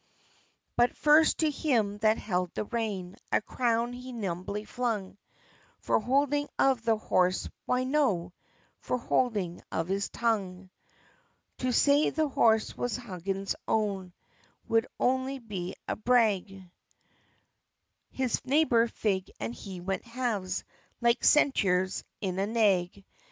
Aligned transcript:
But 0.75 0.97
first 0.97 1.37
to 1.41 1.51
him 1.51 1.99
that 1.99 2.17
held 2.17 2.55
the 2.55 2.63
rein 2.65 3.17
A 3.31 3.39
crown 3.39 3.93
he 3.93 4.11
nimbly 4.13 4.65
flung: 4.65 5.19
For 5.77 5.99
holding 5.99 6.49
of 6.57 6.83
the 6.83 6.97
horse? 6.97 7.47
why, 7.67 7.83
no 7.83 8.33
For 8.79 8.97
holding 8.97 9.61
of 9.71 9.89
his 9.89 10.09
tongue. 10.09 10.71
To 11.59 11.71
say 11.71 12.09
the 12.09 12.27
horse 12.29 12.75
was 12.75 12.97
Huggins' 12.97 13.55
own, 13.67 14.11
Would 14.67 14.87
only 14.99 15.37
be 15.37 15.75
a 15.87 15.95
brag; 15.95 16.63
His 18.09 18.43
neighbor 18.43 18.87
Fig 18.87 19.29
and 19.39 19.53
he 19.53 19.81
went 19.81 20.05
halves, 20.05 20.63
Like 20.99 21.23
Centaurs, 21.23 22.03
in 22.21 22.39
a 22.39 22.47
nag. 22.47 23.05